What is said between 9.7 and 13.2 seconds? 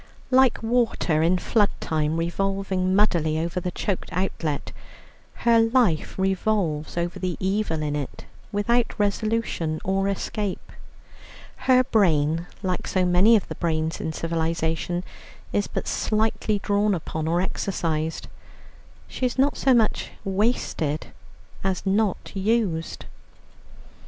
or escape; her brain, like so